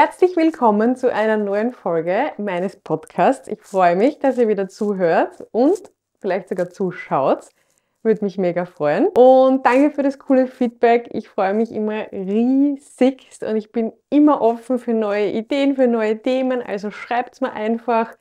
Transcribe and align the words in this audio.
Herzlich 0.00 0.36
willkommen 0.36 0.94
zu 0.94 1.12
einer 1.12 1.36
neuen 1.36 1.72
Folge 1.72 2.30
meines 2.38 2.76
Podcasts. 2.76 3.48
Ich 3.48 3.60
freue 3.60 3.96
mich, 3.96 4.20
dass 4.20 4.38
ihr 4.38 4.46
wieder 4.46 4.68
zuhört 4.68 5.44
und 5.50 5.90
vielleicht 6.20 6.48
sogar 6.48 6.70
zuschaut. 6.70 7.48
Würde 8.04 8.24
mich 8.24 8.38
mega 8.38 8.64
freuen. 8.64 9.08
Und 9.08 9.66
danke 9.66 9.90
für 9.90 10.04
das 10.04 10.20
coole 10.20 10.46
Feedback. 10.46 11.08
Ich 11.10 11.28
freue 11.28 11.52
mich 11.52 11.72
immer 11.72 12.12
riesigst 12.12 13.42
und 13.42 13.56
ich 13.56 13.72
bin 13.72 13.92
immer 14.08 14.40
offen 14.40 14.78
für 14.78 14.94
neue 14.94 15.32
Ideen, 15.32 15.74
für 15.74 15.88
neue 15.88 16.22
Themen. 16.22 16.62
Also 16.62 16.92
schreibt 16.92 17.34
es 17.34 17.40
mir 17.40 17.52
einfach 17.52 18.16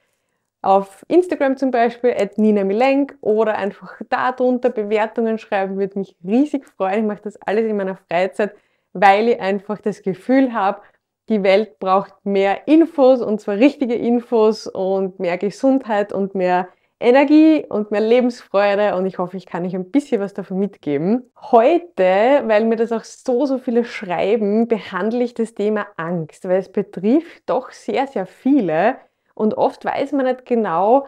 auf 0.63 1.05
Instagram 1.07 1.57
zum 1.57 1.69
Beispiel, 1.69 2.15
at 2.17 2.39
Nina 2.39 2.63
Milenk 2.63 3.15
oder 3.21 3.55
einfach 3.55 4.01
da 4.09 4.31
drunter 4.31 4.71
Bewertungen 4.71 5.37
schreiben, 5.37 5.77
würde 5.77 5.99
mich 5.99 6.17
riesig 6.25 6.65
freuen. 6.65 7.01
Ich 7.01 7.05
mache 7.05 7.21
das 7.21 7.39
alles 7.43 7.65
in 7.65 7.77
meiner 7.77 7.97
Freizeit, 7.97 8.55
weil 8.93 9.27
ich 9.27 9.39
einfach 9.39 9.79
das 9.79 10.01
Gefühl 10.01 10.53
habe, 10.53 10.81
die 11.29 11.43
Welt 11.43 11.79
braucht 11.79 12.13
mehr 12.25 12.67
Infos 12.67 13.21
und 13.21 13.41
zwar 13.41 13.55
richtige 13.55 13.95
Infos 13.95 14.67
und 14.67 15.19
mehr 15.19 15.37
Gesundheit 15.37 16.13
und 16.13 16.35
mehr 16.35 16.69
Energie 16.99 17.65
und 17.69 17.91
mehr 17.91 18.01
Lebensfreude. 18.01 18.95
Und 18.95 19.05
ich 19.05 19.19
hoffe, 19.19 19.37
ich 19.37 19.45
kann 19.45 19.65
euch 19.65 19.75
ein 19.75 19.91
bisschen 19.91 20.21
was 20.21 20.33
davon 20.33 20.57
mitgeben. 20.57 21.31
Heute, 21.39 22.43
weil 22.45 22.65
mir 22.65 22.75
das 22.75 22.91
auch 22.91 23.03
so, 23.03 23.45
so 23.45 23.57
viele 23.59 23.85
schreiben, 23.85 24.67
behandle 24.67 25.23
ich 25.23 25.33
das 25.33 25.53
Thema 25.53 25.87
Angst, 25.97 26.45
weil 26.45 26.57
es 26.57 26.71
betrifft 26.71 27.43
doch 27.45 27.71
sehr, 27.71 28.07
sehr 28.07 28.25
viele. 28.25 28.97
Und 29.35 29.53
oft 29.55 29.85
weiß 29.85 30.13
man 30.13 30.25
nicht 30.25 30.45
genau, 30.45 31.05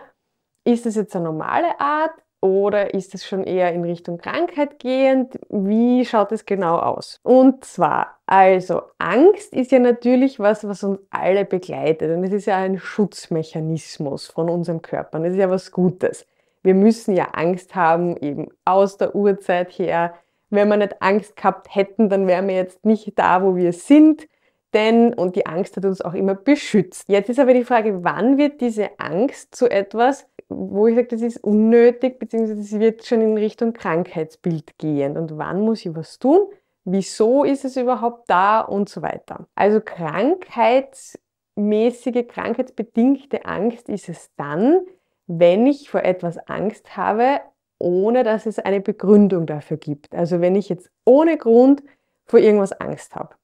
ist 0.64 0.86
das 0.86 0.96
jetzt 0.96 1.16
eine 1.16 1.26
normale 1.26 1.80
Art 1.80 2.14
oder 2.42 2.94
ist 2.94 3.14
es 3.14 3.26
schon 3.26 3.44
eher 3.44 3.74
in 3.74 3.84
Richtung 3.84 4.18
Krankheit 4.18 4.80
gehend? 4.80 5.38
Wie 5.50 6.06
schaut 6.06 6.32
es 6.32 6.46
genau 6.46 6.78
aus? 6.78 7.20
Und 7.24 7.66
zwar, 7.66 8.18
also 8.26 8.82
Angst 8.98 9.54
ist 9.54 9.72
ja 9.72 9.80
natürlich 9.80 10.40
was, 10.40 10.66
was 10.66 10.84
uns 10.84 11.00
alle 11.10 11.44
begleitet 11.44 12.16
und 12.16 12.24
es 12.24 12.32
ist 12.32 12.46
ja 12.46 12.58
ein 12.58 12.80
Schutzmechanismus 12.80 14.28
von 14.28 14.50
unserem 14.50 14.82
Körper. 14.82 15.18
Und 15.18 15.26
das 15.26 15.34
ist 15.34 15.40
ja 15.40 15.50
was 15.50 15.72
Gutes. 15.72 16.26
Wir 16.64 16.76
müssen 16.76 17.16
ja 17.16 17.30
Angst 17.34 17.76
haben, 17.76 18.16
eben 18.18 18.48
aus 18.64 18.98
der 18.98 19.16
Urzeit 19.16 19.72
her. 19.72 20.14
Wenn 20.50 20.70
wir 20.70 20.78
nicht 20.78 21.02
Angst 21.02 21.36
gehabt 21.36 21.74
hätten, 21.74 22.10
dann 22.10 22.28
wären 22.28 22.48
wir 22.48 22.56
jetzt 22.56 22.86
nicht 22.86 23.18
da, 23.20 23.44
wo 23.44 23.56
wir 23.56 23.74
sind. 23.74 24.28
Denn, 24.74 25.14
und 25.14 25.36
die 25.36 25.46
Angst 25.46 25.78
hat 25.78 25.86
uns 25.86 26.02
auch 26.02 26.14
immer 26.14 26.36
beschützt. 26.36 27.10
Jetzt 27.10 27.30
ist 27.30 27.40
aber 27.40 27.54
die 27.54 27.64
Frage, 27.64 28.04
wann 28.04 28.38
wird 28.38 28.62
diese 28.62 29.00
Angst 29.00 29.56
zu 29.56 29.70
etwas, 29.70 30.28
wo 30.50 30.88
ich 30.88 30.96
sage, 30.96 31.08
das 31.08 31.22
ist 31.22 31.42
unnötig, 31.44 32.20
beziehungsweise 32.20 32.60
es 32.60 32.78
wird 32.80 33.06
schon 33.06 33.22
in 33.22 33.38
Richtung 33.38 33.72
Krankheitsbild 33.74 34.78
gehen. 34.78 35.16
Und 35.16 35.38
wann 35.38 35.62
muss 35.62 35.86
ich 35.86 35.96
was 35.96 36.20
tun? 36.20 36.48
Wieso 36.86 37.44
ist 37.44 37.66
es 37.66 37.78
überhaupt 37.78 38.28
da 38.30 38.62
und 38.62 38.90
so 38.90 39.04
weiter. 39.04 39.48
Also 39.54 39.80
krankheitsmäßige, 39.80 42.28
krankheitsbedingte 42.28 43.46
Angst 43.46 43.90
ist 43.90 44.10
es 44.10 44.32
dann, 44.36 44.82
wenn 45.28 45.68
ich 45.68 45.88
vor 45.90 46.04
etwas 46.04 46.40
Angst 46.48 46.98
habe, 46.98 47.42
ohne 47.78 48.24
dass 48.24 48.48
es 48.48 48.58
eine 48.58 48.82
Begründung 48.82 49.46
dafür 49.46 49.78
gibt. 49.78 50.16
Also 50.16 50.42
wenn 50.42 50.56
ich 50.56 50.70
jetzt 50.70 50.90
ohne 51.06 51.38
Grund 51.38 51.84
vor 52.26 52.40
irgendwas 52.40 52.72
Angst 52.74 53.16
habe 53.16 53.36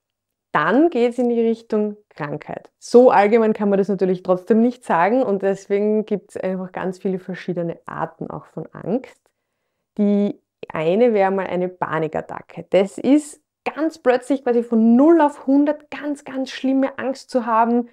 dann 0.55 0.89
geht 0.89 1.11
es 1.11 1.19
in 1.19 1.27
die 1.27 1.41
Richtung 1.41 1.97
Krankheit. 2.07 2.71
So 2.79 3.11
allgemein 3.11 3.51
kann 3.51 3.67
man 3.67 3.77
das 3.77 3.89
natürlich 3.89 4.23
trotzdem 4.23 4.61
nicht 4.61 4.85
sagen 4.85 5.21
und 5.21 5.41
deswegen 5.41 6.05
gibt 6.05 6.29
es 6.29 6.37
einfach 6.37 6.71
ganz 6.71 6.97
viele 6.97 7.19
verschiedene 7.19 7.77
Arten 7.85 8.29
auch 8.29 8.45
von 8.45 8.65
Angst. 8.71 9.19
Die 9.97 10.39
eine 10.69 11.13
wäre 11.13 11.29
mal 11.29 11.47
eine 11.47 11.67
Panikattacke. 11.67 12.65
Das 12.69 12.97
ist 12.97 13.41
ganz 13.65 13.97
plötzlich 13.99 14.45
quasi 14.45 14.63
von 14.63 14.95
0 14.95 15.19
auf 15.19 15.41
100 15.41 15.91
ganz, 15.91 16.23
ganz 16.23 16.51
schlimme 16.51 16.97
Angst 16.97 17.29
zu 17.29 17.45
haben, 17.45 17.89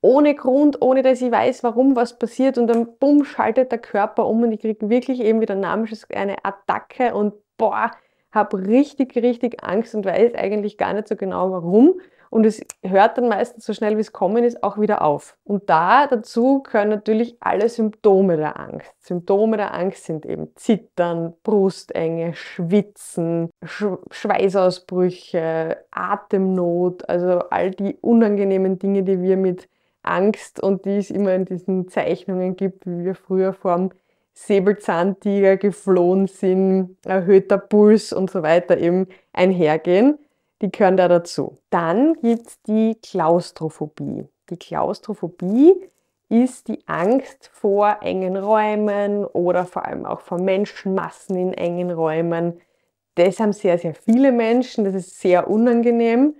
ohne 0.00 0.34
Grund, 0.34 0.80
ohne 0.80 1.02
dass 1.02 1.20
ich 1.20 1.30
weiß, 1.30 1.64
warum 1.64 1.96
was 1.96 2.18
passiert 2.18 2.56
und 2.56 2.68
dann 2.68 2.96
bumm, 2.96 3.24
schaltet 3.24 3.72
der 3.72 3.78
Körper 3.78 4.26
um 4.26 4.42
und 4.42 4.52
ich 4.52 4.60
kriege 4.60 4.88
wirklich 4.88 5.20
eben, 5.20 5.42
wie 5.42 5.46
der 5.46 5.56
Name 5.56 5.86
ist, 5.90 6.10
eine 6.14 6.42
Attacke 6.46 7.14
und 7.14 7.34
boah, 7.58 7.90
habe 8.36 8.68
richtig, 8.68 9.16
richtig 9.16 9.64
Angst 9.64 9.94
und 9.96 10.06
weiß 10.06 10.34
eigentlich 10.34 10.78
gar 10.78 10.92
nicht 10.92 11.08
so 11.08 11.16
genau 11.16 11.50
warum. 11.50 12.00
Und 12.30 12.44
es 12.44 12.60
hört 12.82 13.18
dann 13.18 13.28
meistens 13.28 13.64
so 13.64 13.72
schnell, 13.72 13.96
wie 13.96 14.00
es 14.00 14.12
kommen 14.12 14.44
ist, 14.44 14.62
auch 14.62 14.78
wieder 14.78 15.02
auf. 15.02 15.38
Und 15.44 15.70
da 15.70 16.06
dazu 16.06 16.62
können 16.62 16.90
natürlich 16.90 17.36
alle 17.40 17.68
Symptome 17.68 18.36
der 18.36 18.58
Angst. 18.58 18.92
Symptome 18.98 19.56
der 19.56 19.74
Angst 19.74 20.04
sind 20.04 20.26
eben 20.26 20.54
Zittern, 20.56 21.34
Brustenge, 21.42 22.34
Schwitzen, 22.34 23.50
Sch 23.64 23.86
Schweißausbrüche, 24.10 25.78
Atemnot, 25.90 27.08
also 27.08 27.38
all 27.50 27.70
die 27.70 27.96
unangenehmen 28.00 28.78
Dinge, 28.78 29.02
die 29.02 29.22
wir 29.22 29.36
mit 29.36 29.68
Angst 30.02 30.62
und 30.62 30.84
die 30.84 30.98
es 30.98 31.10
immer 31.10 31.34
in 31.34 31.44
diesen 31.44 31.88
Zeichnungen 31.88 32.56
gibt, 32.56 32.86
wie 32.86 33.04
wir 33.04 33.14
früher 33.14 33.52
vorm 33.52 33.90
Säbelzahntiger 34.36 35.56
geflohen 35.56 36.26
sind, 36.26 36.98
erhöhter 37.06 37.56
Puls 37.56 38.12
und 38.12 38.30
so 38.30 38.42
weiter 38.42 38.76
eben 38.76 39.08
einhergehen. 39.32 40.18
Die 40.60 40.70
gehören 40.70 40.98
da 40.98 41.08
dazu. 41.08 41.56
Dann 41.70 42.14
gibt 42.20 42.46
es 42.46 42.62
die 42.62 42.96
Klaustrophobie. 43.02 44.28
Die 44.50 44.58
Klaustrophobie 44.58 45.74
ist 46.28 46.68
die 46.68 46.86
Angst 46.86 47.48
vor 47.52 47.98
engen 48.02 48.36
Räumen 48.36 49.24
oder 49.24 49.64
vor 49.64 49.86
allem 49.86 50.04
auch 50.04 50.20
vor 50.20 50.38
Menschenmassen 50.38 51.36
in 51.36 51.52
engen 51.54 51.90
Räumen. 51.90 52.60
Das 53.14 53.40
haben 53.40 53.54
sehr, 53.54 53.78
sehr 53.78 53.94
viele 53.94 54.32
Menschen. 54.32 54.84
Das 54.84 54.94
ist 54.94 55.18
sehr 55.18 55.48
unangenehm. 55.48 56.34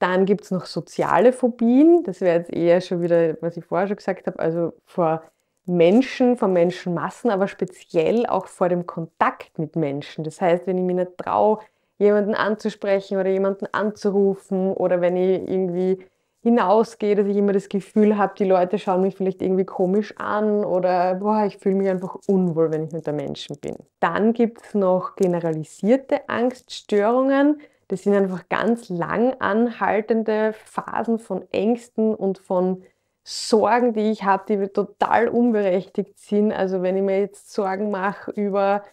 Dann 0.00 0.24
gibt 0.26 0.44
es 0.44 0.50
noch 0.50 0.66
soziale 0.66 1.32
Phobien. 1.32 2.02
Das 2.02 2.20
wäre 2.20 2.38
jetzt 2.38 2.52
eher 2.52 2.80
schon 2.80 3.02
wieder, 3.02 3.40
was 3.40 3.56
ich 3.56 3.64
vorher 3.64 3.86
schon 3.86 3.96
gesagt 3.96 4.26
habe, 4.26 4.38
also 4.40 4.72
vor 4.84 5.22
Menschen, 5.70 6.36
von 6.36 6.52
Menschenmassen, 6.52 7.30
aber 7.30 7.48
speziell 7.48 8.26
auch 8.26 8.46
vor 8.46 8.68
dem 8.68 8.86
Kontakt 8.86 9.58
mit 9.58 9.76
Menschen. 9.76 10.24
Das 10.24 10.40
heißt, 10.40 10.66
wenn 10.66 10.78
ich 10.78 10.84
mich 10.84 10.96
nicht 10.96 11.16
traue, 11.16 11.60
jemanden 11.98 12.34
anzusprechen 12.34 13.18
oder 13.18 13.30
jemanden 13.30 13.66
anzurufen 13.72 14.72
oder 14.72 15.00
wenn 15.00 15.16
ich 15.16 15.48
irgendwie 15.48 16.04
hinausgehe, 16.42 17.14
dass 17.14 17.26
ich 17.26 17.36
immer 17.36 17.52
das 17.52 17.68
Gefühl 17.68 18.16
habe, 18.16 18.32
die 18.38 18.46
Leute 18.46 18.78
schauen 18.78 19.02
mich 19.02 19.14
vielleicht 19.14 19.42
irgendwie 19.42 19.66
komisch 19.66 20.14
an 20.18 20.64
oder 20.64 21.16
boah, 21.16 21.44
ich 21.44 21.58
fühle 21.58 21.76
mich 21.76 21.88
einfach 21.88 22.16
unwohl, 22.26 22.72
wenn 22.72 22.84
ich 22.84 22.92
mit 22.92 23.06
der 23.06 23.12
Menschen 23.12 23.56
bin. 23.60 23.76
Dann 24.00 24.32
gibt 24.32 24.62
es 24.64 24.74
noch 24.74 25.16
generalisierte 25.16 26.28
Angststörungen. 26.28 27.60
Das 27.88 28.04
sind 28.04 28.14
einfach 28.14 28.48
ganz 28.48 28.88
lang 28.88 29.34
anhaltende 29.38 30.54
Phasen 30.64 31.18
von 31.18 31.44
Ängsten 31.52 32.14
und 32.14 32.38
von 32.38 32.82
Sorgen, 33.22 33.92
die 33.92 34.10
ich 34.10 34.24
habe, 34.24 34.44
die 34.48 34.68
total 34.68 35.28
unberechtigt 35.28 36.18
sind. 36.18 36.52
Also 36.52 36.82
wenn 36.82 36.96
ich 36.96 37.02
mir 37.02 37.20
jetzt 37.20 37.52
Sorgen 37.52 37.90
mache 37.90 38.30
über 38.32 38.84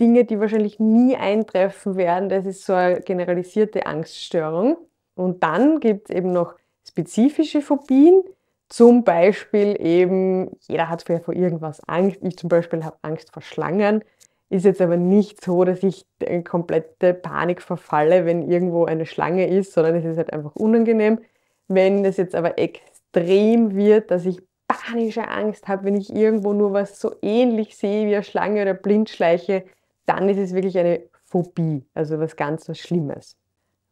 Dinge, 0.00 0.24
die 0.24 0.40
wahrscheinlich 0.40 0.78
nie 0.78 1.16
eintreffen 1.16 1.96
werden, 1.96 2.28
das 2.28 2.46
ist 2.46 2.64
so 2.64 2.74
eine 2.74 3.00
generalisierte 3.00 3.86
Angststörung. 3.86 4.76
Und 5.14 5.42
dann 5.42 5.80
gibt 5.80 6.10
es 6.10 6.16
eben 6.16 6.32
noch 6.32 6.54
spezifische 6.86 7.60
Phobien, 7.60 8.22
zum 8.68 9.02
Beispiel 9.02 9.76
eben, 9.80 10.50
jeder 10.68 10.90
hat 10.90 11.02
vor 11.02 11.34
irgendwas 11.34 11.80
Angst. 11.88 12.18
Ich 12.22 12.36
zum 12.36 12.48
Beispiel 12.50 12.84
habe 12.84 12.98
Angst 13.02 13.32
vor 13.32 13.42
Schlangen. 13.42 14.04
Ist 14.50 14.64
jetzt 14.64 14.80
aber 14.80 14.96
nicht 14.96 15.42
so, 15.42 15.64
dass 15.64 15.82
ich 15.82 16.06
in 16.20 16.44
komplette 16.44 17.14
Panik 17.14 17.62
verfalle, 17.62 18.26
wenn 18.26 18.50
irgendwo 18.50 18.84
eine 18.84 19.06
Schlange 19.06 19.46
ist, 19.46 19.72
sondern 19.72 19.96
es 19.96 20.04
ist 20.04 20.18
halt 20.18 20.32
einfach 20.32 20.54
unangenehm. 20.54 21.20
Wenn 21.66 22.02
das 22.02 22.16
jetzt 22.18 22.34
aber 22.34 22.58
extrem 23.18 23.74
wird, 23.74 24.10
dass 24.10 24.26
ich 24.26 24.40
panische 24.66 25.26
Angst 25.28 25.68
habe, 25.68 25.84
wenn 25.84 25.96
ich 25.96 26.14
irgendwo 26.14 26.52
nur 26.52 26.72
was 26.72 27.00
so 27.00 27.14
ähnlich 27.22 27.76
sehe 27.76 28.06
wie 28.06 28.14
eine 28.14 28.24
Schlange 28.24 28.62
oder 28.62 28.74
Blindschleiche, 28.74 29.64
dann 30.06 30.28
ist 30.28 30.38
es 30.38 30.54
wirklich 30.54 30.78
eine 30.78 31.02
Phobie, 31.24 31.84
also 31.94 32.18
was 32.18 32.36
ganz 32.36 32.68
was 32.68 32.78
Schlimmes. 32.78 33.36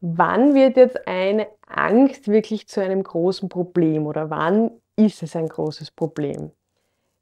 Wann 0.01 0.55
wird 0.55 0.77
jetzt 0.77 1.07
eine 1.09 1.47
Angst 1.67 2.29
wirklich 2.29 2.69
zu 2.69 2.83
einem 2.83 3.03
großen 3.03 3.49
Problem 3.49 4.07
oder 4.07 4.31
wann 4.31 4.71
ist 4.97 5.23
es 5.23 5.35
ein 5.35 5.49
großes 5.49 5.91
Problem? 5.91 6.51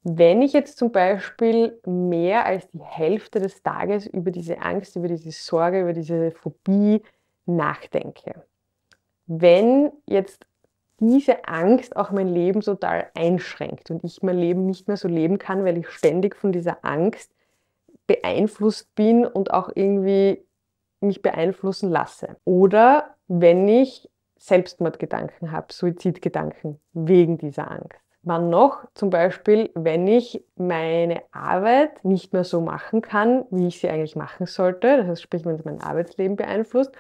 Wenn 0.03 0.43
ich 0.43 0.53
jetzt 0.53 0.77
zum 0.77 0.93
Beispiel 0.93 1.81
mehr 1.87 2.45
als 2.45 2.69
die 2.69 2.83
Hälfte 2.83 3.41
des 3.41 3.63
Tages 3.63 4.07
über 4.07 4.31
diese 4.31 4.61
Angst, 4.61 4.97
über 4.97 5.09
diese 5.09 5.31
Sorge, 5.31 5.81
über 5.81 5.95
diese 5.95 6.31
Phobie 6.33 7.03
nachdenke. 7.47 8.45
Wenn 9.27 9.91
jetzt 10.07 10.45
diese 11.01 11.47
Angst 11.47 11.97
auch 11.97 12.11
mein 12.11 12.29
Leben 12.29 12.61
total 12.61 13.11
einschränkt 13.15 13.91
und 13.91 14.05
ich 14.05 14.23
mein 14.23 14.39
Leben 14.39 14.67
nicht 14.67 14.89
mehr 14.89 14.97
so 14.97 15.09
leben 15.09 15.39
kann, 15.39 15.65
weil 15.65 15.79
ich 15.79 15.89
ständig 15.89 16.37
von 16.37 16.53
dieser 16.53 16.85
Angst 16.85 17.33
beeinflusst 18.07 18.95
bin 18.95 19.27
und 19.27 19.53
auch 19.53 19.71
irgendwie 19.75 20.45
mich 21.01 21.23
beeinflussen 21.23 21.91
lasse. 21.91 22.37
Oder 22.45 23.17
wenn 23.29 23.69
ich 23.69 24.09
Selbstmordgedanken 24.39 25.53
habe, 25.53 25.73
Suizidgedanken 25.73 26.81
wegen 26.93 27.39
dieser 27.39 27.71
Angst. 27.71 27.99
Wann 28.23 28.49
noch? 28.49 28.85
Zum 28.95 29.11
Beispiel, 29.11 29.71
wenn 29.75 30.07
ich 30.07 30.43
meine 30.57 31.23
Arbeit 31.31 32.05
nicht 32.05 32.33
mehr 32.33 32.45
so 32.45 32.61
machen 32.61 33.03
kann, 33.03 33.45
wie 33.51 33.69
ich 33.69 33.81
sie 33.81 33.89
eigentlich 33.89 34.17
machen 34.17 34.47
sollte, 34.47 34.97
das 34.97 35.07
heißt, 35.07 35.23
sprich, 35.23 35.45
wenn 35.45 35.57
es 35.57 35.65
mein 35.65 35.83
Arbeitsleben 35.83 36.37
beeinflusst, 36.37 36.93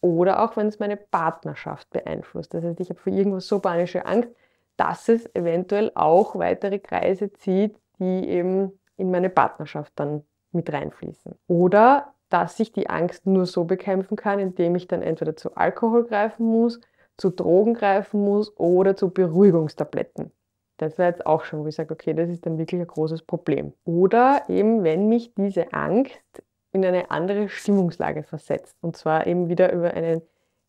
oder 0.00 0.42
auch 0.42 0.56
wenn 0.56 0.68
es 0.68 0.78
meine 0.78 0.96
Partnerschaft 0.96 1.90
beeinflusst. 1.90 2.54
Das 2.54 2.64
heißt, 2.64 2.80
ich 2.80 2.90
habe 2.90 3.00
vor 3.00 3.12
irgendwas 3.12 3.46
so 3.46 3.60
panische 3.60 4.06
Angst, 4.06 4.30
dass 4.76 5.08
es 5.08 5.32
eventuell 5.34 5.92
auch 5.94 6.36
weitere 6.36 6.78
Kreise 6.78 7.32
zieht, 7.32 7.76
die 7.98 8.28
eben 8.28 8.72
in 8.96 9.10
meine 9.10 9.30
Partnerschaft 9.30 9.92
dann 9.96 10.24
mit 10.52 10.72
reinfließen. 10.72 11.34
Oder 11.46 12.14
dass 12.30 12.58
ich 12.60 12.72
die 12.72 12.88
Angst 12.88 13.26
nur 13.26 13.44
so 13.44 13.64
bekämpfen 13.64 14.16
kann, 14.16 14.38
indem 14.38 14.74
ich 14.76 14.88
dann 14.88 15.02
entweder 15.02 15.36
zu 15.36 15.54
Alkohol 15.56 16.04
greifen 16.04 16.46
muss, 16.46 16.80
zu 17.18 17.30
Drogen 17.30 17.74
greifen 17.74 18.24
muss 18.24 18.56
oder 18.56 18.96
zu 18.96 19.10
Beruhigungstabletten. 19.10 20.32
Das 20.78 20.96
wäre 20.96 21.10
jetzt 21.10 21.26
auch 21.26 21.44
schon, 21.44 21.62
wo 21.62 21.66
ich 21.66 21.74
sage, 21.74 21.92
okay, 21.92 22.14
das 22.14 22.30
ist 22.30 22.46
dann 22.46 22.56
wirklich 22.56 22.80
ein 22.80 22.86
großes 22.86 23.22
Problem. 23.22 23.74
Oder 23.84 24.44
eben, 24.48 24.82
wenn 24.82 25.08
mich 25.08 25.34
diese 25.34 25.74
Angst 25.74 26.42
in 26.72 26.84
eine 26.84 27.10
andere 27.10 27.48
Stimmungslage 27.48 28.22
versetzt. 28.22 28.76
Und 28.80 28.96
zwar 28.96 29.26
eben 29.26 29.48
wieder 29.48 29.72
über 29.72 29.92
einen 29.92 30.22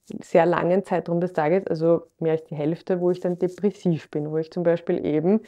sehr 0.06 0.45
langen 0.45 0.83
Zeitraum 0.83 1.21
des 1.21 1.33
Tages, 1.33 1.68
also 1.68 2.07
mehr 2.19 2.33
als 2.33 2.44
die 2.45 2.56
Hälfte, 2.56 3.00
wo 3.00 3.12
ich 3.12 3.19
dann 3.19 3.38
depressiv 3.39 4.09
bin, 4.09 4.31
wo 4.31 4.38
ich 4.38 4.51
zum 4.51 4.63
Beispiel 4.63 5.06
eben 5.06 5.42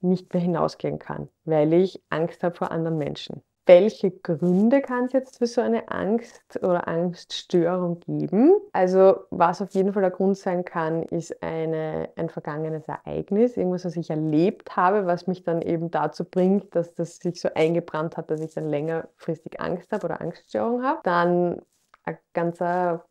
nicht 0.00 0.32
mehr 0.32 0.42
hinausgehen 0.42 0.98
kann, 0.98 1.28
weil 1.44 1.72
ich 1.72 2.02
Angst 2.10 2.44
habe 2.44 2.54
vor 2.54 2.70
anderen 2.70 2.98
Menschen 2.98 3.42
welche 3.66 4.10
Gründe 4.10 4.82
kann 4.82 5.06
es 5.06 5.12
jetzt 5.12 5.38
für 5.38 5.46
so 5.46 5.60
eine 5.60 5.88
Angst 5.90 6.58
oder 6.62 6.86
Angststörung 6.86 8.00
geben? 8.00 8.52
Also 8.72 9.24
was 9.30 9.62
auf 9.62 9.70
jeden 9.72 9.92
Fall 9.92 10.02
der 10.02 10.10
Grund 10.10 10.36
sein 10.36 10.64
kann, 10.64 11.02
ist 11.04 11.42
eine, 11.42 12.10
ein 12.16 12.28
vergangenes 12.28 12.86
Ereignis, 12.88 13.56
irgendwas, 13.56 13.84
was 13.84 13.96
ich 13.96 14.10
erlebt 14.10 14.76
habe, 14.76 15.06
was 15.06 15.26
mich 15.26 15.44
dann 15.44 15.62
eben 15.62 15.90
dazu 15.90 16.24
bringt, 16.24 16.74
dass 16.74 16.94
das 16.94 17.16
sich 17.16 17.40
so 17.40 17.48
eingebrannt 17.54 18.16
hat, 18.16 18.30
dass 18.30 18.40
ich 18.40 18.54
dann 18.54 18.68
längerfristig 18.68 19.60
Angst 19.60 19.92
habe 19.92 20.04
oder 20.04 20.20
Angststörung 20.20 20.82
habe. 20.82 21.00
Dann 21.02 21.62
ein 22.04 22.18
ganz 22.34 22.58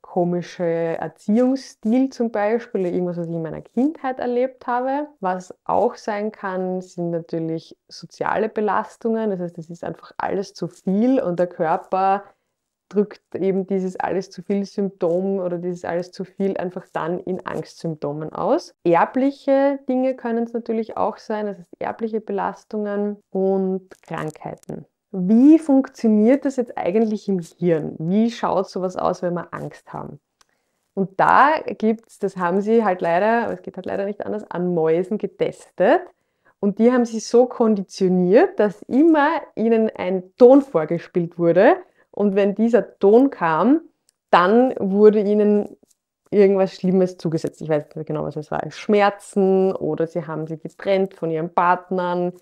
komischer 0.02 0.66
Erziehungsstil 0.66 2.10
zum 2.10 2.32
Beispiel, 2.32 2.86
irgendwas, 2.86 3.18
was 3.18 3.28
ich 3.28 3.34
in 3.34 3.42
meiner 3.42 3.62
Kindheit 3.62 4.20
erlebt 4.20 4.68
habe. 4.68 5.08
Was 5.20 5.56
auch 5.64 5.96
sein 5.96 6.32
kann, 6.32 6.82
sind 6.82 7.10
natürlich 7.10 7.78
soziale 7.88 8.50
Belastungen. 8.50 9.32
Das 9.32 9.40
heißt, 9.40 9.58
es 9.58 9.70
ist 9.70 9.84
einfach 9.84 10.12
alles 10.18 10.54
zu 10.54 10.68
viel 10.68 11.20
und 11.20 11.40
der 11.40 11.48
Körper 11.48 12.24
drückt 12.90 13.36
eben 13.36 13.66
dieses 13.66 13.96
alles 14.00 14.30
zu 14.30 14.44
viel 14.44 14.66
Symptom 14.66 15.40
oder 15.40 15.58
dieses 15.58 15.84
alles 15.84 16.12
zu 16.12 16.26
viel 16.26 16.56
einfach 16.58 16.86
dann 16.94 17.20
in 17.20 17.46
Angstsymptomen 17.46 18.32
aus. 18.32 18.76
Erbliche 18.84 19.80
Dinge 19.90 20.16
können 20.16 20.44
es 20.44 20.54
natürlich 20.54 20.96
auch 20.96 21.18
sein, 21.18 21.48
das 21.48 21.58
heißt 21.58 21.74
erbliche 21.80 22.22
Belastungen 22.22 23.18
und 23.32 23.90
Krankheiten. 24.04 24.86
Wie 25.16 25.60
funktioniert 25.60 26.44
das 26.44 26.56
jetzt 26.56 26.76
eigentlich 26.76 27.30
im 27.30 27.40
Hirn? 27.40 27.96
Wie 28.00 28.32
schaut 28.32 28.68
sowas 28.68 28.98
aus, 28.98 29.22
wenn 29.22 29.36
wir 29.36 29.54
Angst 29.54 29.94
haben? 29.94 30.20
Und 30.96 31.20
da 31.20 31.54
gibt 31.78 32.08
es, 32.08 32.18
das 32.18 32.36
haben 32.36 32.62
sie 32.62 32.84
halt 32.84 33.02
leider, 33.02 33.52
es 33.52 33.62
geht 33.62 33.76
halt 33.76 33.86
leider 33.86 34.06
nicht 34.06 34.26
anders, 34.26 34.50
an 34.50 34.74
Mäusen 34.74 35.20
getestet. 35.20 36.02
Und 36.60 36.80
die 36.80 36.92
haben 36.92 37.06
sie 37.06 37.20
so 37.20 37.46
konditioniert, 37.46 38.60
dass 38.60 38.82
immer 38.84 39.42
ihnen 39.56 39.92
ein 39.96 40.36
Ton 40.38 40.64
vorgespielt 40.64 41.38
wurde. 41.38 41.78
Und 42.10 42.36
wenn 42.36 42.56
dieser 42.56 42.98
Ton 42.98 43.30
kam, 43.30 43.82
dann 44.32 44.74
wurde 44.80 45.22
ihnen 45.22 45.78
irgendwas 46.32 46.74
Schlimmes 46.74 47.18
zugesetzt. 47.18 47.62
Ich 47.62 47.70
weiß 47.70 47.96
nicht 47.96 48.08
genau, 48.08 48.24
was 48.24 48.36
es 48.36 48.50
war. 48.50 48.62
Schmerzen 48.72 49.74
oder 49.76 50.08
sie 50.08 50.26
haben 50.26 50.48
sie 50.48 50.58
getrennt 50.58 51.14
von 51.14 51.30
ihren 51.30 51.54
Partnern 51.54 52.34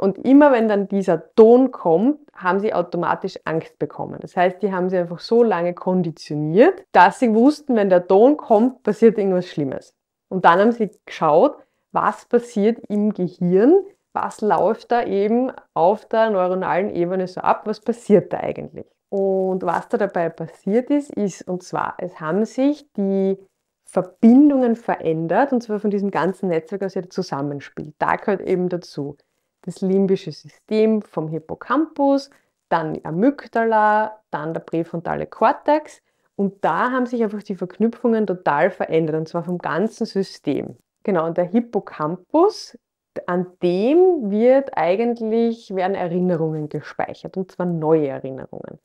und 0.00 0.18
immer 0.18 0.50
wenn 0.52 0.68
dann 0.68 0.88
dieser 0.88 1.34
Ton 1.34 1.72
kommt, 1.72 2.18
haben 2.34 2.60
sie 2.60 2.72
automatisch 2.72 3.38
Angst 3.44 3.78
bekommen. 3.78 4.18
Das 4.20 4.36
heißt, 4.36 4.62
die 4.62 4.72
haben 4.72 4.88
sie 4.88 4.96
einfach 4.96 5.18
so 5.18 5.42
lange 5.42 5.74
konditioniert, 5.74 6.84
dass 6.92 7.18
sie 7.18 7.34
wussten, 7.34 7.76
wenn 7.76 7.90
der 7.90 8.06
Ton 8.06 8.36
kommt, 8.36 8.82
passiert 8.82 9.18
irgendwas 9.18 9.46
Schlimmes. 9.46 9.94
Und 10.28 10.44
dann 10.44 10.58
haben 10.58 10.72
sie 10.72 10.90
geschaut, 11.04 11.56
was 11.92 12.24
passiert 12.24 12.78
im 12.88 13.12
Gehirn, 13.12 13.74
was 14.12 14.40
läuft 14.40 14.90
da 14.90 15.04
eben 15.04 15.52
auf 15.74 16.06
der 16.06 16.30
neuronalen 16.30 16.90
Ebene 16.90 17.26
so 17.26 17.40
ab, 17.40 17.66
was 17.66 17.80
passiert 17.80 18.32
da 18.32 18.38
eigentlich. 18.38 18.86
Und 19.10 19.62
was 19.64 19.88
da 19.88 19.98
dabei 19.98 20.28
passiert 20.28 20.88
ist, 20.88 21.10
ist, 21.10 21.46
und 21.48 21.62
zwar, 21.62 21.94
es 21.98 22.20
haben 22.20 22.44
sich 22.44 22.90
die 22.92 23.36
Verbindungen 23.84 24.76
verändert, 24.76 25.52
und 25.52 25.62
zwar 25.62 25.80
von 25.80 25.90
diesem 25.90 26.12
ganzen 26.12 26.48
Netzwerk, 26.48 26.80
das 26.80 26.94
ja 26.94 27.02
zusammenspielt. 27.08 27.94
Da 27.98 28.14
gehört 28.16 28.40
eben 28.40 28.68
dazu 28.68 29.16
das 29.62 29.80
limbische 29.80 30.32
System 30.32 31.02
vom 31.02 31.28
Hippocampus, 31.28 32.30
dann 32.68 32.94
die 32.94 33.04
Amygdala, 33.04 34.20
dann 34.30 34.54
der 34.54 34.60
präfrontale 34.60 35.26
Kortex. 35.26 36.02
Und 36.36 36.64
da 36.64 36.90
haben 36.90 37.06
sich 37.06 37.22
einfach 37.22 37.42
die 37.42 37.56
Verknüpfungen 37.56 38.26
total 38.26 38.70
verändert, 38.70 39.16
und 39.16 39.28
zwar 39.28 39.44
vom 39.44 39.58
ganzen 39.58 40.06
System. 40.06 40.76
Genau, 41.02 41.26
und 41.26 41.36
der 41.36 41.44
Hippocampus, 41.44 42.78
an 43.26 43.46
dem 43.62 44.30
wird 44.30 44.76
eigentlich, 44.76 45.74
werden 45.74 45.94
Erinnerungen 45.94 46.68
gespeichert, 46.68 47.36
und 47.36 47.50
zwar 47.50 47.66
neue 47.66 48.08
Erinnerungen. 48.08 48.78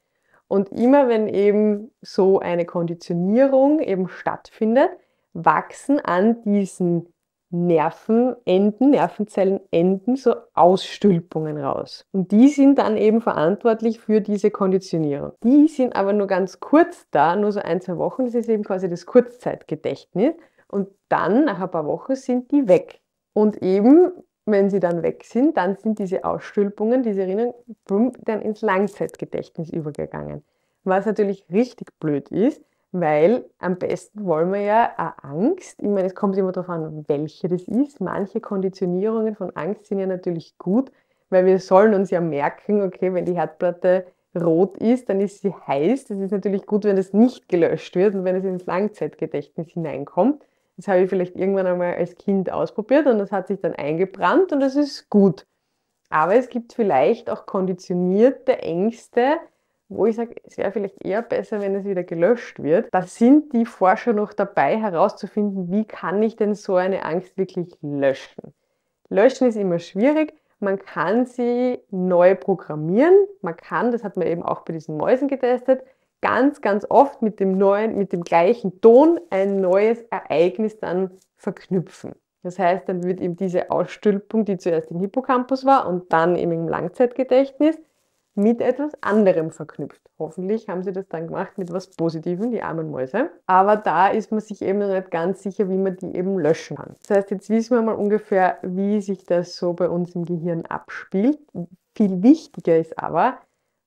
Und 0.48 0.70
immer 0.72 1.08
wenn 1.08 1.28
eben 1.28 1.92
so 2.02 2.40
eine 2.40 2.66
Konditionierung 2.66 3.80
eben 3.80 4.10
stattfindet, 4.10 4.90
wachsen 5.34 6.00
an 6.00 6.42
diesen 6.44 7.14
Nervenenden, 7.56 8.92
Nervenzellenenden 8.92 10.16
so 10.18 10.36
Ausstülpungen 10.54 11.58
raus. 11.58 12.06
Und 12.12 12.32
die 12.32 12.50
sind 12.50 12.80
dann 12.80 12.98
eben 12.98 13.22
verantwortlich 13.22 14.00
für 14.00 14.20
diese 14.20 14.52
Konditionierung. 14.52 15.32
Die 15.44 15.68
sind 15.68 15.96
aber 15.96 16.12
nur 16.12 16.28
ganz 16.28 16.60
kurz 16.60 17.08
da, 17.12 17.36
nur 17.36 17.52
so 17.52 17.62
ein, 17.62 17.82
zwei 17.82 17.98
Wochen. 17.98 18.26
Das 18.26 18.36
ist 18.36 18.50
eben 18.50 18.64
quasi 18.64 18.90
das 18.90 19.06
Kurzzeitgedächtnis. 19.06 20.34
Und 20.68 20.90
dann, 21.08 21.46
nach 21.46 21.62
ein 21.62 21.72
paar 21.72 21.86
Wochen, 21.86 22.16
sind 22.16 22.52
die 22.52 22.68
weg. 22.68 23.02
Und 23.34 23.62
eben, 23.62 24.12
wenn 24.46 24.70
sie 24.70 24.80
dann 24.80 25.02
weg 25.02 25.24
sind, 25.24 25.56
dann 25.56 25.78
sind 25.78 26.00
diese 26.00 26.26
Ausstülpungen, 26.26 27.04
diese 27.04 27.22
Erinnerungen, 27.22 27.54
dann 28.24 28.42
ins 28.42 28.62
Langzeitgedächtnis 28.62 29.70
übergegangen. 29.70 30.44
Was 30.84 31.06
natürlich 31.06 31.46
richtig 31.52 31.98
blöd 32.00 32.30
ist, 32.30 32.64
weil 33.00 33.46
am 33.60 33.78
besten 33.78 34.26
wollen 34.26 34.54
wir 34.54 34.62
ja 34.62 34.94
eine 34.96 35.24
Angst, 35.24 35.82
ich 35.82 35.90
meine, 35.90 36.08
es 36.08 36.16
kommt 36.16 36.38
immer 36.38 36.54
darauf 36.54 36.70
an, 36.70 37.04
welche 37.08 37.50
das 37.50 37.64
ist. 37.64 38.00
Manche 38.00 38.40
Konditionierungen 38.40 39.36
von 39.36 39.56
Angst 39.56 39.88
sind 39.88 40.00
ja 40.00 40.06
natürlich 40.06 40.58
gut, 40.58 40.92
weil 41.30 41.46
wir 41.46 41.60
sollen 41.60 41.94
uns 41.94 42.10
ja 42.10 42.22
merken, 42.22 42.82
okay, 42.84 43.14
wenn 43.14 43.26
die 43.26 43.36
Herdplatte 43.36 44.06
rot 44.36 44.78
ist, 44.78 45.10
dann 45.10 45.20
ist 45.20 45.42
sie 45.42 45.54
heiß. 45.54 46.06
Das 46.06 46.20
ist 46.20 46.32
natürlich 46.32 46.66
gut, 46.66 46.86
wenn 46.86 46.98
es 46.98 47.14
nicht 47.14 47.50
gelöscht 47.50 47.96
wird 47.96 48.16
und 48.16 48.24
wenn 48.24 48.36
es 48.36 48.46
ins 48.46 48.66
Langzeitgedächtnis 48.66 49.70
hineinkommt. 49.70 50.46
Das 50.78 50.88
habe 50.88 51.02
ich 51.02 51.10
vielleicht 51.10 51.36
irgendwann 51.36 51.68
einmal 51.68 51.96
als 51.96 52.16
Kind 52.16 52.52
ausprobiert 52.52 53.08
und 53.08 53.20
das 53.20 53.32
hat 53.32 53.48
sich 53.48 53.60
dann 53.60 53.74
eingebrannt 53.74 54.54
und 54.54 54.62
das 54.62 54.76
ist 54.76 55.10
gut. 55.10 55.46
Aber 56.10 56.36
es 56.36 56.50
gibt 56.50 56.74
vielleicht 56.74 57.30
auch 57.30 57.46
konditionierte 57.46 58.60
Ängste, 58.60 59.38
wo 59.88 60.06
ich 60.06 60.16
sage, 60.16 60.36
es 60.44 60.58
wäre 60.58 60.72
vielleicht 60.72 61.04
eher 61.04 61.22
besser, 61.22 61.62
wenn 61.62 61.76
es 61.76 61.86
wieder 61.86 62.04
gelöscht 62.04 62.62
wird. 62.62 62.88
Da 62.92 63.04
sind 63.04 63.54
die 63.54 63.66
Forscher 63.66 64.14
noch 64.14 64.34
dabei 64.34 64.78
herauszufinden, 64.78 65.72
wie 65.72 65.86
kann 65.86 66.22
ich 66.24 66.36
denn 66.36 66.56
so 66.56 66.76
eine 66.76 67.04
Angst 67.06 67.38
wirklich 67.38 67.78
löschen. 67.82 68.54
Löschen 69.10 69.48
ist 69.48 69.56
immer 69.56 69.80
schwierig. 69.80 70.34
Man 70.60 70.80
kann 70.80 71.26
sie 71.26 71.80
neu 71.92 72.36
programmieren. 72.36 73.14
Man 73.42 73.56
kann, 73.56 73.92
das 73.92 74.04
hat 74.04 74.18
man 74.18 74.28
eben 74.28 74.42
auch 74.42 74.62
bei 74.62 74.74
diesen 74.74 74.98
Mäusen 74.98 75.28
getestet, 75.28 75.84
ganz, 76.22 76.62
ganz 76.62 76.86
oft 76.90 77.22
mit 77.22 77.40
dem 77.40 77.58
neuen, 77.58 77.98
mit 77.98 78.12
dem 78.12 78.24
gleichen 78.24 78.82
Ton 78.82 79.20
ein 79.30 79.62
neues 79.62 80.02
Ereignis 80.10 80.80
dann 80.80 81.12
verknüpfen. 81.36 82.14
Das 82.42 82.58
heißt, 82.58 82.88
dann 82.88 83.04
wird 83.04 83.20
eben 83.22 83.36
diese 83.36 83.70
Ausstülpung, 83.70 84.46
die 84.46 84.58
zuerst 84.58 84.92
im 84.92 85.00
Hippocampus 85.00 85.66
war 85.66 85.88
und 85.88 86.12
dann 86.14 86.36
eben 86.36 86.52
im 86.52 86.68
Langzeitgedächtnis, 86.68 87.80
mit 88.36 88.62
etwas 88.62 88.92
anderem 89.02 89.52
verknüpft. 89.52 90.02
Hoffentlich 90.20 90.68
haben 90.68 90.84
sie 90.84 90.92
das 90.92 91.08
dann 91.08 91.28
gemacht 91.28 91.58
mit 91.58 91.70
etwas 91.70 91.90
Positivem, 91.90 92.52
die 92.52 92.62
armen 92.62 92.92
Mäuse. 92.92 93.32
Aber 93.48 93.78
da 93.78 94.10
ist 94.10 94.32
man 94.32 94.42
sich 94.42 94.62
eben 94.62 94.80
noch 94.80 94.90
nicht 94.90 95.10
ganz 95.10 95.42
sicher, 95.42 95.70
wie 95.70 95.78
man 95.78 95.96
die 95.96 96.16
eben 96.16 96.38
löschen 96.38 96.78
kann. 96.78 96.96
Das 97.02 97.18
heißt, 97.18 97.32
jetzt 97.32 97.50
wissen 97.50 97.76
wir 97.76 97.82
mal 97.82 97.96
ungefähr, 97.96 98.58
wie 98.62 99.02
sich 99.02 99.26
das 99.26 99.56
so 99.56 99.74
bei 99.74 99.90
uns 99.90 100.16
im 100.16 100.26
Gehirn 100.26 100.66
abspielt. 100.66 101.40
Viel 101.96 102.24
wichtiger 102.24 102.78
ist 102.78 103.00
aber, 103.00 103.40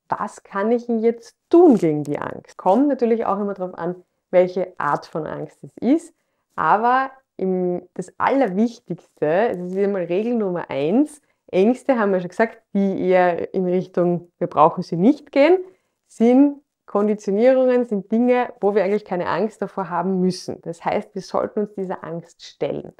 was 0.09 0.43
kann 0.43 0.73
ich 0.73 0.87
denn 0.87 1.01
jetzt 1.01 1.37
tun 1.51 1.77
gegen 1.77 2.03
die 2.03 2.19
Angst? 2.19 2.57
Kommt 2.57 2.89
natürlich 2.89 3.27
auch 3.27 3.39
immer 3.39 3.53
darauf 3.53 3.77
an, 3.77 3.97
welche 4.31 4.73
Art 4.79 5.05
von 5.05 5.27
Angst 5.27 5.59
es 5.63 5.77
ist. 5.77 6.15
Aber 6.57 7.11
im, 7.37 7.83
das 7.95 8.13
Allerwichtigste, 8.19 9.53
das 9.53 9.59
ist 9.59 9.77
immer 9.77 10.01
Regel 10.01 10.35
Nummer 10.35 10.71
eins, 10.71 11.21
Ängste, 11.51 11.99
haben 11.99 12.13
wir 12.13 12.21
schon 12.21 12.29
gesagt, 12.29 12.63
die 12.75 13.09
eher 13.09 13.55
in 13.55 13.67
Richtung, 13.67 14.31
wir 14.39 14.47
brauchen 14.47 14.83
sie 14.83 14.97
nicht 14.97 15.33
gehen, 15.33 15.59
sind 16.07 16.63
Konditionierungen, 16.87 17.85
sind 17.85 18.11
Dinge, 18.11 18.53
wo 18.61 18.75
wir 18.75 18.83
eigentlich 18.83 19.05
keine 19.05 19.29
Angst 19.29 19.61
davor 19.61 19.91
haben 19.91 20.21
müssen. 20.21 20.61
Das 20.63 20.85
heißt, 20.85 21.15
wir 21.15 21.23
sollten 21.23 21.61
uns 21.61 21.75
dieser 21.75 22.03
Angst 22.03 22.43
stellen. 22.45 22.93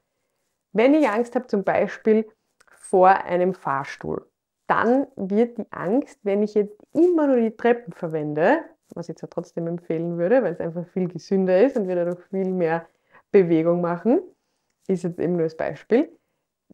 Wenn 0.73 0.95
ich 0.95 1.09
Angst 1.09 1.35
habe, 1.35 1.47
zum 1.47 1.65
Beispiel 1.65 2.27
vor 2.71 3.09
einem 3.09 3.55
Fahrstuhl, 3.55 4.31
dann 4.67 5.07
wird 5.17 5.59
die 5.59 5.67
Angst, 5.71 6.21
wenn 6.23 6.43
ich 6.43 6.55
jetzt 6.55 6.77
immer 6.93 7.27
nur 7.27 7.41
die 7.41 7.57
Treppen 7.57 7.93
verwende, 7.93 8.61
was 8.95 9.09
ich 9.09 9.17
zwar 9.17 9.31
trotzdem 9.31 9.67
empfehlen 9.67 10.19
würde, 10.19 10.43
weil 10.43 10.53
es 10.53 10.61
einfach 10.61 10.87
viel 10.89 11.09
gesünder 11.09 11.61
ist 11.61 11.77
und 11.77 11.89
wir 11.89 11.97
dadurch 11.97 12.23
viel 12.29 12.51
mehr 12.51 12.87
Bewegung 13.31 13.81
machen, 13.81 14.21
ist 14.87 15.05
jetzt 15.05 15.19
eben 15.19 15.35
nur 15.35 15.45
das 15.45 15.57
Beispiel. 15.57 16.18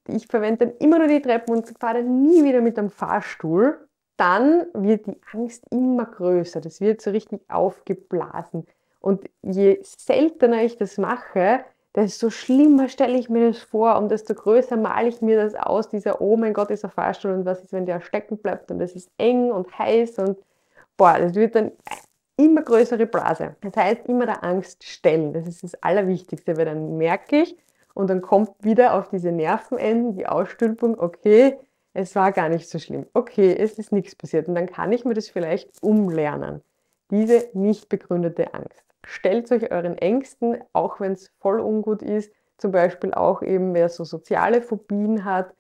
Ich 0.08 0.26
verwende 0.26 0.66
dann 0.66 0.76
immer 0.78 0.99
nur 0.99 1.08
die 1.08 1.23
Treppen 1.23 1.54
und 1.54 1.68
fahre 1.78 1.99
dann 1.99 2.23
nie 2.23 2.44
wieder 2.44 2.61
mit 2.61 2.76
dem 2.76 2.90
Fahrstuhl. 2.90 3.78
Dann 4.16 4.66
wird 4.75 5.06
die 5.06 5.20
Angst 5.32 5.64
immer 5.70 6.04
größer. 6.04 6.61
Das 6.61 6.80
wird 6.80 7.00
so 7.00 7.11
richtig 7.11 7.40
aufgeblasen. 7.49 8.66
Und 9.00 9.25
je 9.42 9.80
seltener 9.82 10.62
ich 10.62 10.76
das 10.76 10.99
mache, 10.99 11.64
desto 11.94 12.30
schlimmer 12.30 12.88
stelle 12.88 13.16
ich 13.18 13.28
mir 13.28 13.49
das 13.49 13.58
vor 13.58 13.96
und 13.99 14.11
desto 14.11 14.34
größer 14.34 14.76
male 14.76 15.08
ich 15.08 15.20
mir 15.20 15.37
das 15.37 15.54
aus, 15.54 15.88
dieser, 15.88 16.20
oh 16.20 16.37
mein 16.37 16.52
Gott, 16.52 16.70
dieser 16.70 16.88
Fahrstuhl 16.88 17.32
und 17.32 17.44
was 17.44 17.62
ist, 17.62 17.73
wenn 17.73 17.87
der 17.87 18.00
stecken 18.00 18.38
bleibt 18.38 18.70
und 18.70 18.80
es 18.80 18.94
ist 18.94 19.11
eng 19.18 19.52
und 19.52 19.78
heiß 19.78 20.18
und 20.18 20.38
boah, 20.96 21.18
das 21.18 21.34
wird 21.34 21.54
dann 21.54 21.73
immer 22.37 22.62
größere 22.62 23.06
Blase. 23.06 23.54
Das 23.61 23.76
heißt, 23.76 24.08
immer 24.08 24.26
der 24.26 24.42
Angst 24.42 24.82
stellen, 24.84 25.32
das 25.32 25.46
ist 25.46 25.62
das 25.62 25.75
Allerwichtigste, 25.82 26.56
weil 26.56 26.64
dann 26.64 26.96
merke 26.96 27.42
ich 27.42 27.56
und 27.94 28.10
dann 28.10 28.20
kommt 28.20 28.50
wieder 28.60 28.94
auf 28.94 29.08
diese 29.08 29.32
Nervenenden 29.32 30.14
die 30.14 30.26
Ausstülpung, 30.26 30.98
okay, 30.98 31.56
es 31.92 32.14
war 32.16 32.32
gar 32.32 32.48
nicht 32.48 32.68
so 32.68 32.78
schlimm, 32.78 33.06
okay, 33.14 33.56
es 33.56 33.78
ist 33.78 33.92
nichts 33.92 34.16
passiert 34.16 34.48
und 34.48 34.56
dann 34.56 34.66
kann 34.66 34.92
ich 34.92 35.04
mir 35.04 35.14
das 35.14 35.28
vielleicht 35.28 35.70
umlernen. 35.82 36.60
Diese 37.10 37.48
nicht 37.54 37.88
begründete 37.88 38.52
Angst. 38.52 38.84
Stellt 39.04 39.50
euch 39.52 39.70
euren 39.70 39.96
Ängsten, 39.96 40.58
auch 40.72 40.98
wenn 41.00 41.12
es 41.12 41.30
voll 41.38 41.60
ungut 41.60 42.02
ist, 42.02 42.32
zum 42.58 42.72
Beispiel 42.72 43.14
auch 43.14 43.42
eben, 43.42 43.74
wer 43.74 43.88
so 43.88 44.04
soziale 44.04 44.62
Phobien 44.62 45.24
hat, 45.24 45.54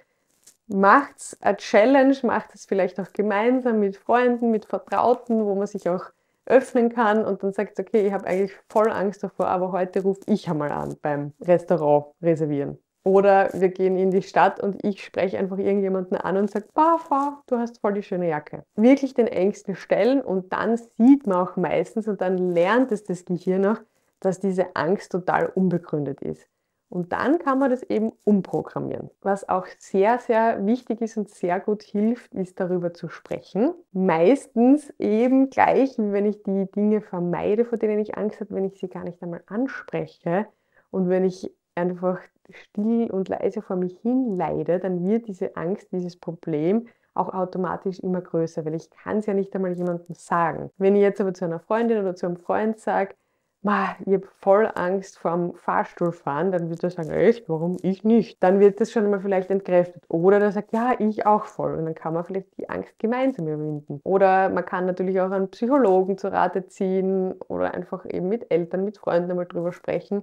macht 0.66 1.18
es 1.18 1.36
eine 1.42 1.56
Challenge, 1.56 2.16
macht 2.22 2.54
es 2.54 2.64
vielleicht 2.64 2.98
auch 2.98 3.12
gemeinsam 3.12 3.80
mit 3.80 3.96
Freunden, 3.96 4.50
mit 4.50 4.64
Vertrauten, 4.64 5.44
wo 5.44 5.54
man 5.54 5.66
sich 5.66 5.88
auch 5.88 6.04
öffnen 6.46 6.90
kann 6.90 7.24
und 7.24 7.42
dann 7.42 7.52
sagt, 7.52 7.78
okay, 7.78 8.06
ich 8.06 8.12
habe 8.12 8.26
eigentlich 8.26 8.52
voll 8.68 8.90
Angst 8.90 9.22
davor, 9.22 9.46
aber 9.48 9.72
heute 9.72 10.02
rufe 10.02 10.20
ich 10.26 10.48
einmal 10.48 10.70
an 10.70 10.96
beim 11.00 11.32
Restaurant 11.40 12.06
reservieren. 12.22 12.78
Oder 13.06 13.50
wir 13.52 13.68
gehen 13.68 13.98
in 13.98 14.10
die 14.10 14.22
Stadt 14.22 14.60
und 14.60 14.82
ich 14.82 15.04
spreche 15.04 15.38
einfach 15.38 15.58
irgendjemanden 15.58 16.16
an 16.16 16.38
und 16.38 16.50
sage, 16.50 16.66
bah, 16.72 16.96
Frau, 16.96 17.34
du 17.46 17.58
hast 17.58 17.80
voll 17.80 17.92
die 17.92 18.02
schöne 18.02 18.28
Jacke. 18.28 18.64
Wirklich 18.76 19.12
den 19.12 19.26
Ängsten 19.26 19.76
stellen 19.76 20.22
und 20.22 20.52
dann 20.54 20.78
sieht 20.78 21.26
man 21.26 21.46
auch 21.46 21.56
meistens 21.56 22.08
und 22.08 22.22
dann 22.22 22.38
lernt 22.38 22.92
es 22.92 23.04
das 23.04 23.26
Gehirn 23.26 23.66
auch, 23.66 23.80
dass 24.20 24.40
diese 24.40 24.74
Angst 24.74 25.12
total 25.12 25.52
unbegründet 25.54 26.22
ist. 26.22 26.48
Und 26.94 27.10
dann 27.10 27.40
kann 27.40 27.58
man 27.58 27.70
das 27.70 27.82
eben 27.82 28.12
umprogrammieren. 28.22 29.10
Was 29.20 29.48
auch 29.48 29.66
sehr, 29.78 30.20
sehr 30.20 30.64
wichtig 30.64 31.00
ist 31.00 31.16
und 31.16 31.28
sehr 31.28 31.58
gut 31.58 31.82
hilft, 31.82 32.32
ist 32.34 32.60
darüber 32.60 32.94
zu 32.94 33.08
sprechen. 33.08 33.74
Meistens 33.90 34.94
eben 35.00 35.50
gleich, 35.50 35.98
wenn 35.98 36.24
ich 36.24 36.44
die 36.44 36.70
Dinge 36.70 37.00
vermeide, 37.00 37.64
vor 37.64 37.78
denen 37.78 37.98
ich 37.98 38.16
Angst 38.16 38.38
habe, 38.38 38.54
wenn 38.54 38.64
ich 38.64 38.78
sie 38.78 38.86
gar 38.86 39.02
nicht 39.02 39.20
einmal 39.24 39.42
anspreche 39.46 40.46
und 40.92 41.08
wenn 41.08 41.24
ich 41.24 41.50
einfach 41.74 42.20
still 42.50 43.10
und 43.10 43.28
leise 43.28 43.60
vor 43.60 43.74
mich 43.74 43.98
hin 44.02 44.36
leide, 44.36 44.78
dann 44.78 45.04
wird 45.04 45.26
diese 45.26 45.56
Angst, 45.56 45.88
dieses 45.90 46.16
Problem 46.16 46.86
auch 47.14 47.34
automatisch 47.34 47.98
immer 47.98 48.20
größer, 48.20 48.64
weil 48.64 48.74
ich 48.74 48.88
kann 48.90 49.18
es 49.18 49.26
ja 49.26 49.34
nicht 49.34 49.52
einmal 49.56 49.72
jemandem 49.72 50.14
sagen. 50.14 50.70
Wenn 50.78 50.94
ich 50.94 51.02
jetzt 51.02 51.20
aber 51.20 51.34
zu 51.34 51.44
einer 51.44 51.58
Freundin 51.58 51.98
oder 51.98 52.14
zu 52.14 52.26
einem 52.26 52.36
Freund 52.36 52.78
sage, 52.78 53.16
ich 53.64 54.12
habe 54.12 54.28
voll 54.40 54.70
Angst 54.74 55.18
vor 55.18 55.32
dem 55.32 55.54
Fahrstuhlfahren, 55.54 56.52
dann 56.52 56.68
wird 56.68 56.84
er 56.84 56.90
sagen, 56.90 57.10
echt, 57.10 57.48
warum 57.48 57.78
ich 57.82 58.04
nicht? 58.04 58.42
Dann 58.42 58.60
wird 58.60 58.80
das 58.80 58.92
schon 58.92 59.08
mal 59.08 59.20
vielleicht 59.20 59.50
entkräftet. 59.50 60.04
Oder 60.08 60.38
der 60.38 60.52
sagt, 60.52 60.72
ja, 60.72 60.94
ich 60.98 61.24
auch 61.24 61.46
voll. 61.46 61.74
Und 61.74 61.86
dann 61.86 61.94
kann 61.94 62.12
man 62.12 62.24
vielleicht 62.24 62.56
die 62.58 62.68
Angst 62.68 62.98
gemeinsam 62.98 63.48
überwinden. 63.48 64.00
Oder 64.04 64.50
man 64.50 64.66
kann 64.66 64.84
natürlich 64.84 65.18
auch 65.20 65.30
einen 65.30 65.50
Psychologen 65.50 66.18
zu 66.18 66.30
Rate 66.30 66.66
ziehen 66.66 67.32
oder 67.48 67.72
einfach 67.72 68.04
eben 68.04 68.28
mit 68.28 68.50
Eltern, 68.50 68.84
mit 68.84 68.98
Freunden 68.98 69.30
einmal 69.30 69.46
drüber 69.46 69.72
sprechen, 69.72 70.22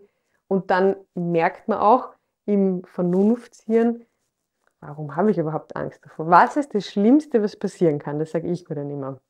und 0.52 0.70
dann 0.70 0.98
merkt 1.16 1.70
man 1.70 1.78
auch 1.78 2.10
im 2.44 2.84
Vernunftshirn, 2.84 4.04
warum 4.82 5.16
habe 5.16 5.32
ich 5.32 5.38
überhaupt 5.38 5.78
Angst 5.78 6.04
davor? 6.04 6.30
Was 6.30 6.58
ist 6.58 6.76
das 6.76 6.88
Schlimmste, 6.88 7.42
was 7.42 7.56
passieren 7.56 8.00
kann? 8.00 8.20
Das 8.20 8.32
sage 8.32 8.50
ich 8.50 8.68
mir 8.68 8.76
dann 8.76 8.90
immer. 8.90 9.22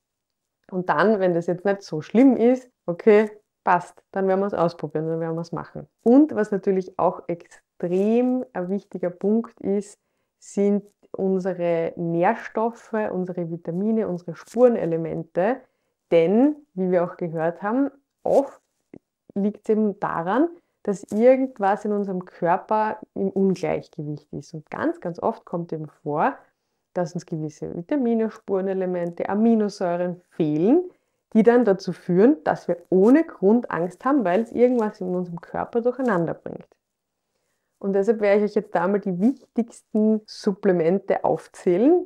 Und 0.72 0.90
dann, 0.90 1.20
wenn 1.20 1.36
das 1.36 1.46
jetzt 1.46 1.64
nicht 1.64 1.84
so 1.84 2.02
schlimm 2.02 2.38
ist, 2.38 2.72
okay, 2.88 3.30
passt, 3.64 4.04
dann 4.12 4.28
werden 4.28 4.40
wir 4.40 4.48
es 4.48 4.54
ausprobieren, 4.54 5.08
dann 5.08 5.20
werden 5.20 5.36
wir 5.36 5.42
es 5.42 5.52
machen. 5.52 5.88
Und 6.04 6.36
was 6.36 6.52
natürlich 6.52 6.98
auch 6.98 7.24
extrem 7.28 8.46
ein 8.54 8.70
wichtiger 8.70 9.10
Punkt 9.10 9.60
ist, 9.62 10.00
sind 10.40 10.84
unsere 11.12 11.94
Nährstoffe, 11.96 12.94
unsere 13.12 13.50
Vitamine, 13.50 14.08
unsere 14.08 14.36
Spurenelemente. 14.36 15.62
Denn, 16.10 16.56
wie 16.74 16.92
wir 16.92 17.04
auch 17.04 17.18
gehört 17.18 17.62
haben, 17.62 17.90
oft 18.24 18.62
liegt 19.36 19.70
es 19.70 19.74
eben 19.74 20.00
daran, 20.00 20.50
dass 20.84 21.04
irgendwas 21.12 21.86
in 21.86 21.92
unserem 21.92 22.26
Körper 22.26 23.00
im 23.14 23.30
Ungleichgewicht 23.30 24.32
ist. 24.34 24.54
Und 24.54 24.70
ganz, 24.70 25.00
ganz 25.00 25.20
oft 25.20 25.46
kommt 25.46 25.72
eben 25.74 25.88
vor, 26.04 26.36
dass 26.94 27.14
uns 27.14 27.26
gewisse 27.26 27.76
Vitamine, 27.76 28.32
Spurenelemente, 28.32 29.30
Aminosäuren 29.30 30.22
fehlen, 30.32 30.90
die 31.34 31.44
dann 31.44 31.66
dazu 31.66 31.94
führen, 31.94 32.44
dass 32.44 32.68
wir 32.68 32.78
ohne 32.90 33.24
Grund 33.24 33.72
Angst 33.72 34.04
haben, 34.06 34.26
weil 34.26 34.42
es 34.42 34.52
irgendwas 34.52 35.00
in 35.02 35.16
unserem 35.16 35.40
Körper 35.40 35.82
durcheinander 35.82 36.34
bringt. 36.34 36.68
Und 37.80 37.94
deshalb 37.94 38.22
werde 38.22 38.46
ich 38.46 38.52
euch 38.52 38.56
jetzt 38.56 38.76
da 38.76 38.88
mal 38.88 39.00
die 39.00 39.20
wichtigsten 39.20 40.22
Supplemente 40.28 41.24
aufzählen, 41.24 42.06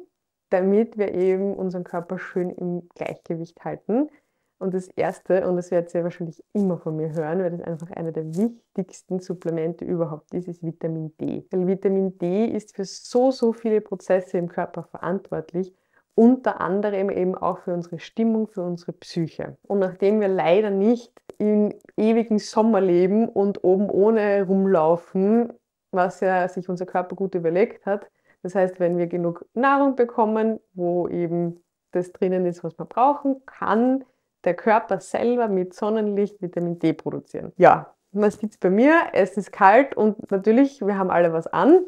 damit 0.50 0.98
wir 0.98 1.14
eben 1.14 1.54
unseren 1.54 1.84
Körper 1.84 2.18
schön 2.18 2.50
im 2.50 2.88
Gleichgewicht 2.96 3.66
halten. 3.66 4.10
Und 4.58 4.74
das 4.74 4.88
erste, 4.88 5.46
und 5.48 5.58
das 5.58 5.72
werdet 5.72 5.94
ihr 5.94 6.04
wahrscheinlich 6.04 6.42
immer 6.54 6.78
von 6.78 6.96
mir 6.96 7.12
hören, 7.12 7.40
weil 7.40 7.52
das 7.52 7.62
einfach 7.62 7.92
einer 7.92 8.14
der 8.14 8.38
wichtigsten 8.38 9.20
Supplemente 9.20 9.84
überhaupt 9.84 10.34
ist, 10.34 10.48
ist 10.48 10.64
Vitamin 10.64 11.14
D. 11.18 11.46
Weil 11.52 11.68
Vitamin 11.68 12.18
D 12.18 12.46
ist 12.46 12.74
für 12.74 12.86
so, 12.86 13.32
so 13.32 13.52
viele 13.52 13.82
Prozesse 13.82 14.38
im 14.38 14.48
Körper 14.48 14.84
verantwortlich, 14.84 15.76
unter 16.16 16.62
anderem 16.62 17.10
eben 17.10 17.36
auch 17.36 17.60
für 17.60 17.74
unsere 17.74 18.00
Stimmung, 18.00 18.48
für 18.48 18.64
unsere 18.64 18.94
Psyche. 18.94 19.58
Und 19.64 19.80
nachdem 19.80 20.22
wir 20.22 20.30
leider 20.30 20.70
nicht 20.70 21.12
im 21.38 21.74
ewigen 21.98 22.40
Sommer 22.40 22.82
leben 22.82 23.28
und 23.28 23.64
oben 23.64 23.90
ohne 23.90 24.44
rumlaufen, 24.44 25.54
was 25.92 26.22
ja 26.22 26.48
sich 26.48 26.70
unser 26.70 26.86
Körper 26.86 27.16
gut 27.16 27.36
überlegt 27.36 27.86
hat, 27.86 28.10
das 28.44 28.56
heißt, 28.56 28.80
wenn 28.80 28.98
wir 28.98 29.08
genug 29.08 29.46
Nahrung 29.54 29.96
bekommen, 29.96 30.60
wo 30.74 31.08
eben 31.08 31.64
das 31.92 32.12
drinnen 32.12 32.46
ist, 32.46 32.64
was 32.64 32.78
wir 32.78 32.86
brauchen, 32.86 33.44
kann 33.46 34.04
der 34.44 34.54
Körper 34.54 35.00
selber 35.00 35.48
mit 35.48 35.74
Sonnenlicht 35.74 36.42
Vitamin 36.42 36.80
D 36.80 36.94
produzieren. 36.94 37.52
Ja, 37.58 37.94
man 38.12 38.32
sieht 38.32 38.52
es 38.52 38.58
bei 38.58 38.70
mir, 38.70 38.96
es 39.14 39.36
ist 39.36 39.52
kalt 39.52 39.98
und 39.98 40.32
natürlich, 40.32 40.80
wir 40.86 40.98
haben 40.98 41.10
alle 41.10 41.34
was 41.34 41.48
an. 41.48 41.86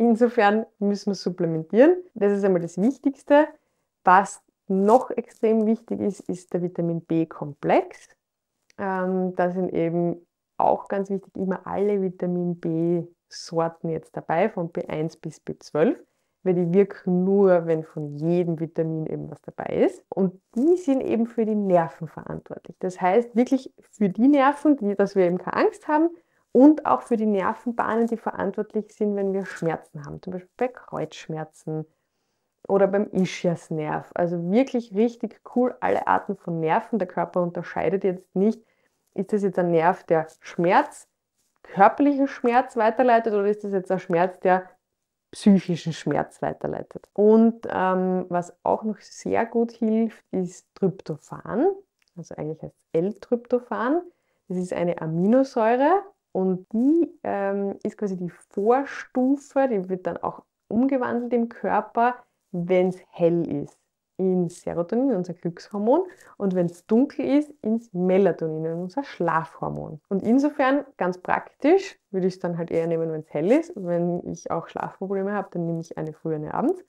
Insofern 0.00 0.64
müssen 0.78 1.10
wir 1.10 1.14
supplementieren. 1.14 2.02
Das 2.14 2.32
ist 2.32 2.42
einmal 2.42 2.62
das 2.62 2.80
Wichtigste. 2.80 3.48
Was 4.02 4.42
noch 4.66 5.10
extrem 5.10 5.66
wichtig 5.66 6.00
ist, 6.00 6.20
ist 6.20 6.54
der 6.54 6.62
Vitamin 6.62 7.02
B-Komplex. 7.02 8.08
Ähm, 8.78 9.34
da 9.36 9.50
sind 9.50 9.74
eben 9.74 10.26
auch 10.56 10.88
ganz 10.88 11.10
wichtig 11.10 11.36
immer 11.36 11.66
alle 11.66 12.00
Vitamin 12.00 12.58
B-Sorten 12.58 13.90
jetzt 13.90 14.16
dabei, 14.16 14.48
von 14.48 14.72
B1 14.72 15.20
bis 15.20 15.42
B12 15.42 15.96
weil 16.42 16.54
die 16.54 16.72
wirken 16.72 17.24
nur, 17.24 17.66
wenn 17.66 17.84
von 17.84 18.16
jedem 18.16 18.58
Vitamin 18.58 19.06
eben 19.06 19.30
was 19.30 19.42
dabei 19.42 19.84
ist. 19.84 20.02
Und 20.08 20.40
die 20.54 20.76
sind 20.76 21.02
eben 21.02 21.26
für 21.26 21.44
die 21.44 21.54
Nerven 21.54 22.08
verantwortlich. 22.08 22.76
Das 22.78 23.00
heißt 23.00 23.36
wirklich 23.36 23.72
für 23.90 24.08
die 24.08 24.28
Nerven, 24.28 24.76
die, 24.76 24.94
dass 24.94 25.14
wir 25.14 25.26
eben 25.26 25.38
keine 25.38 25.66
Angst 25.66 25.86
haben 25.86 26.08
und 26.52 26.86
auch 26.86 27.02
für 27.02 27.16
die 27.16 27.26
Nervenbahnen, 27.26 28.06
die 28.06 28.16
verantwortlich 28.16 28.92
sind, 28.94 29.16
wenn 29.16 29.32
wir 29.32 29.46
Schmerzen 29.46 30.04
haben. 30.04 30.20
Zum 30.22 30.32
Beispiel 30.32 30.50
bei 30.56 30.68
Kreuzschmerzen 30.68 31.86
oder 32.68 32.86
beim 32.86 33.08
Ischiasnerv. 33.12 34.10
Also 34.14 34.50
wirklich 34.50 34.94
richtig 34.94 35.40
cool, 35.54 35.76
alle 35.80 36.06
Arten 36.06 36.36
von 36.36 36.60
Nerven. 36.60 36.98
Der 36.98 37.08
Körper 37.08 37.42
unterscheidet 37.42 38.04
jetzt 38.04 38.34
nicht, 38.34 38.62
ist 39.14 39.32
das 39.32 39.42
jetzt 39.42 39.58
ein 39.58 39.70
Nerv, 39.70 40.04
der 40.04 40.26
Schmerz, 40.40 41.08
körperlichen 41.62 42.28
Schmerz 42.28 42.76
weiterleitet 42.76 43.32
oder 43.32 43.46
ist 43.46 43.64
das 43.64 43.72
jetzt 43.72 43.90
ein 43.90 43.98
Schmerz, 43.98 44.38
der 44.40 44.68
psychischen 45.30 45.92
Schmerz 45.92 46.42
weiterleitet. 46.42 47.08
Und 47.12 47.66
ähm, 47.70 48.26
was 48.28 48.56
auch 48.64 48.82
noch 48.82 48.98
sehr 48.98 49.46
gut 49.46 49.72
hilft, 49.72 50.24
ist 50.32 50.66
Tryptophan. 50.74 51.66
Also 52.16 52.34
eigentlich 52.34 52.60
heißt 52.62 52.74
es 52.74 53.00
L-Tryptophan. 53.00 54.02
Das 54.48 54.58
ist 54.58 54.72
eine 54.72 55.00
Aminosäure 55.00 56.02
und 56.32 56.66
die 56.72 57.10
ähm, 57.24 57.76
ist 57.82 57.98
quasi 57.98 58.16
die 58.16 58.30
Vorstufe, 58.30 59.68
die 59.68 59.88
wird 59.88 60.06
dann 60.06 60.16
auch 60.18 60.42
umgewandelt 60.68 61.32
im 61.32 61.48
Körper, 61.48 62.16
wenn 62.52 62.88
es 62.88 63.00
hell 63.10 63.64
ist 63.64 63.80
in 64.20 64.50
Serotonin, 64.50 65.16
unser 65.16 65.32
Glückshormon, 65.32 66.02
und 66.36 66.54
wenn 66.54 66.66
es 66.66 66.84
dunkel 66.86 67.24
ist, 67.24 67.50
ins 67.62 67.90
Melatonin, 67.94 68.74
unser 68.74 69.02
Schlafhormon. 69.02 69.98
Und 70.08 70.22
insofern, 70.22 70.84
ganz 70.98 71.16
praktisch, 71.16 71.98
würde 72.10 72.26
ich 72.26 72.34
es 72.34 72.38
dann 72.38 72.58
halt 72.58 72.70
eher 72.70 72.86
nehmen, 72.86 73.10
wenn 73.10 73.20
es 73.20 73.32
hell 73.32 73.50
ist. 73.50 73.72
Wenn 73.76 74.22
ich 74.30 74.50
auch 74.50 74.68
Schlafprobleme 74.68 75.32
habe, 75.32 75.48
dann 75.52 75.64
nehme 75.64 75.80
ich 75.80 75.96
eine 75.96 76.12
früh, 76.12 76.34
eine 76.34 76.52
abends. 76.52 76.84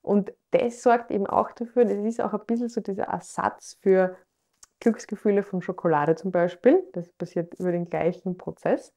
Und 0.00 0.32
das 0.52 0.82
sorgt 0.82 1.10
eben 1.10 1.26
auch 1.26 1.50
dafür, 1.50 1.84
das 1.84 2.04
ist 2.04 2.20
auch 2.20 2.32
ein 2.32 2.46
bisschen 2.46 2.68
so 2.68 2.80
dieser 2.80 3.04
Ersatz 3.04 3.76
für 3.82 4.16
Glücksgefühle 4.80 5.42
von 5.42 5.62
Schokolade 5.62 6.16
zum 6.16 6.30
Beispiel. 6.30 6.82
Das 6.92 7.08
passiert 7.10 7.54
über 7.54 7.72
den 7.72 7.88
gleichen 7.88 8.36
Prozess. 8.36 8.92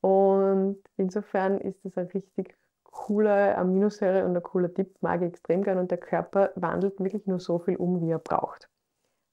Und 0.00 0.78
insofern 0.96 1.58
ist 1.58 1.84
das 1.84 1.96
ein 1.96 2.06
richtig 2.08 2.56
cooler 2.84 3.58
Aminosäure 3.58 4.24
und 4.24 4.36
ein 4.36 4.42
cooler 4.42 4.72
Tipp, 4.72 4.96
mag 5.00 5.22
ich 5.22 5.28
extrem 5.28 5.62
gern. 5.62 5.78
Und 5.78 5.90
der 5.90 5.98
Körper 5.98 6.52
wandelt 6.56 7.00
wirklich 7.00 7.26
nur 7.26 7.40
so 7.40 7.58
viel 7.58 7.76
um, 7.76 8.00
wie 8.00 8.10
er 8.10 8.18
braucht. 8.18 8.68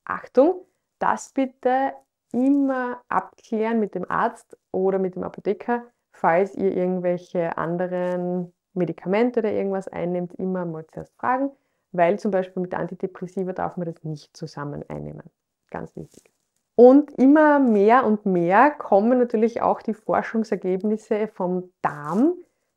Achtung, 0.05 0.65
das 1.00 1.31
bitte 1.33 1.93
immer 2.31 3.01
abklären 3.10 3.79
mit 3.79 3.95
dem 3.95 4.10
Arzt 4.10 4.57
oder 4.71 4.98
mit 4.98 5.15
dem 5.15 5.24
Apotheker, 5.24 5.83
falls 6.12 6.55
ihr 6.55 6.75
irgendwelche 6.75 7.57
anderen 7.57 8.53
Medikamente 8.74 9.41
oder 9.41 9.51
irgendwas 9.51 9.88
einnehmt, 9.88 10.33
immer 10.36 10.65
mal 10.65 10.86
zuerst 10.88 11.13
fragen, 11.17 11.51
weil 11.91 12.19
zum 12.19 12.31
Beispiel 12.31 12.62
mit 12.62 12.74
Antidepressiva 12.74 13.51
darf 13.51 13.77
man 13.77 13.91
das 13.91 14.03
nicht 14.03 14.36
zusammen 14.36 14.83
einnehmen. 14.88 15.29
Ganz 15.72 15.96
wichtig. 15.96 16.32
Und 16.75 17.12
immer 17.18 17.60
mehr 17.60 18.06
und 18.06 18.25
mehr 18.25 18.72
kommen 18.72 19.20
natürlich 19.20 19.62
auch 19.62 19.82
die 19.82 19.94
Forschungsergebnisse 19.94 21.28
vom 21.28 21.72
Darm. 21.82 22.36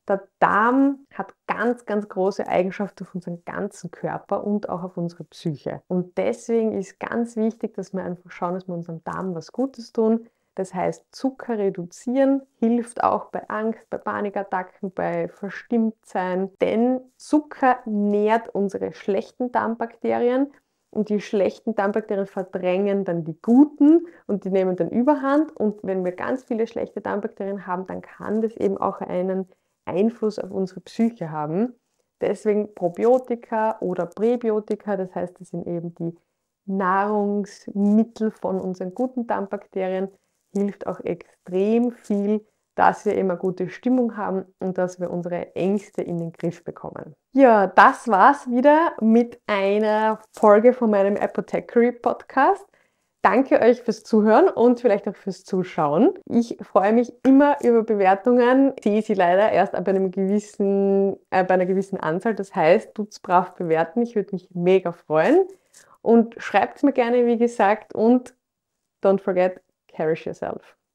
Der 0.08 0.28
Darm 0.38 1.06
hat 1.14 1.34
ganz, 1.46 1.86
ganz 1.86 2.08
große 2.08 2.46
Eigenschaften 2.46 3.04
auf 3.04 3.14
unseren 3.14 3.44
ganzen 3.44 3.90
Körper 3.90 4.44
und 4.44 4.68
auch 4.68 4.82
auf 4.82 4.96
unsere 4.96 5.24
Psyche. 5.24 5.82
Und 5.86 6.18
deswegen 6.18 6.72
ist 6.72 7.00
ganz 7.00 7.36
wichtig, 7.36 7.74
dass 7.74 7.94
wir 7.94 8.04
einfach 8.04 8.30
schauen, 8.30 8.54
dass 8.54 8.68
wir 8.68 8.74
unserem 8.74 9.02
Darm 9.04 9.34
was 9.34 9.52
Gutes 9.52 9.92
tun. 9.92 10.26
Das 10.54 10.72
heißt, 10.72 11.06
Zucker 11.10 11.58
reduzieren 11.58 12.42
hilft 12.60 13.02
auch 13.02 13.30
bei 13.30 13.48
Angst, 13.48 13.88
bei 13.90 13.98
Panikattacken, 13.98 14.92
bei 14.92 15.28
Verstimmtsein, 15.28 16.52
denn 16.60 17.00
Zucker 17.16 17.78
nährt 17.86 18.50
unsere 18.54 18.92
schlechten 18.92 19.50
Darmbakterien 19.50 20.52
und 20.94 21.08
die 21.08 21.20
schlechten 21.20 21.74
Darmbakterien 21.74 22.26
verdrängen 22.26 23.04
dann 23.04 23.24
die 23.24 23.36
guten 23.42 24.06
und 24.26 24.44
die 24.44 24.50
nehmen 24.50 24.76
dann 24.76 24.90
Überhand. 24.90 25.54
Und 25.56 25.82
wenn 25.82 26.04
wir 26.04 26.12
ganz 26.12 26.44
viele 26.44 26.66
schlechte 26.66 27.00
Darmbakterien 27.00 27.66
haben, 27.66 27.86
dann 27.86 28.00
kann 28.00 28.40
das 28.40 28.56
eben 28.56 28.78
auch 28.78 29.00
einen 29.00 29.48
Einfluss 29.84 30.38
auf 30.38 30.50
unsere 30.50 30.80
Psyche 30.80 31.30
haben. 31.30 31.74
Deswegen 32.20 32.74
Probiotika 32.74 33.78
oder 33.80 34.06
Präbiotika, 34.06 34.96
das 34.96 35.14
heißt, 35.14 35.40
das 35.40 35.48
sind 35.48 35.66
eben 35.66 35.94
die 35.96 36.16
Nahrungsmittel 36.66 38.30
von 38.30 38.60
unseren 38.60 38.94
guten 38.94 39.26
Darmbakterien, 39.26 40.08
hilft 40.52 40.86
auch 40.86 41.00
extrem 41.00 41.90
viel, 41.90 42.46
dass 42.74 43.04
wir 43.04 43.14
immer 43.14 43.36
gute 43.36 43.68
Stimmung 43.68 44.16
haben 44.16 44.44
und 44.58 44.78
dass 44.78 45.00
wir 45.00 45.10
unsere 45.10 45.54
Ängste 45.54 46.02
in 46.02 46.18
den 46.18 46.32
Griff 46.32 46.64
bekommen. 46.64 47.14
Ja, 47.32 47.66
das 47.66 48.08
war's 48.08 48.48
wieder 48.50 48.92
mit 49.00 49.40
einer 49.46 50.20
Folge 50.32 50.72
von 50.72 50.90
meinem 50.90 51.16
Apothecary 51.16 51.92
Podcast. 51.92 52.64
Danke 53.24 53.58
euch 53.62 53.80
fürs 53.80 54.02
Zuhören 54.02 54.50
und 54.50 54.80
vielleicht 54.80 55.08
auch 55.08 55.16
fürs 55.16 55.44
Zuschauen. 55.44 56.12
Ich 56.28 56.58
freue 56.60 56.92
mich 56.92 57.10
immer 57.24 57.56
über 57.64 57.82
Bewertungen. 57.82 58.74
Sehe 58.82 59.00
sie 59.00 59.14
leider 59.14 59.50
erst 59.50 59.74
ab 59.74 59.88
einem 59.88 60.10
gewissen, 60.10 61.16
äh, 61.30 61.42
bei 61.42 61.54
einer 61.54 61.64
gewissen 61.64 61.98
Anzahl. 61.98 62.34
Das 62.34 62.54
heißt, 62.54 62.94
tut's 62.94 63.20
brav 63.20 63.54
bewerten. 63.54 64.02
Ich 64.02 64.14
würde 64.14 64.34
mich 64.34 64.50
mega 64.52 64.92
freuen. 64.92 65.46
Und 66.02 66.34
schreibt 66.36 66.82
mir 66.82 66.92
gerne, 66.92 67.24
wie 67.24 67.38
gesagt. 67.38 67.94
Und 67.94 68.34
don't 69.02 69.22
forget, 69.22 69.62
cherish 69.90 70.26
yourself. 70.26 70.76